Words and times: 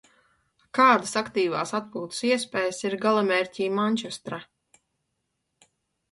Kādas 0.75 1.11
aktīvās 1.19 1.73
atpūtas 1.79 2.21
iespējas 2.29 2.79
ir 2.89 2.95
galamērķī 3.03 3.67
Mančestra? 3.81 4.41